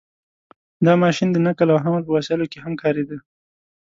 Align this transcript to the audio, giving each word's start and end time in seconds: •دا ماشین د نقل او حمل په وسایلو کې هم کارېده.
•دا 0.85 0.93
ماشین 1.03 1.29
د 1.31 1.37
نقل 1.47 1.67
او 1.73 1.79
حمل 1.83 2.01
په 2.05 2.11
وسایلو 2.17 2.49
کې 2.51 2.59
هم 2.63 2.73
کارېده. 2.81 3.17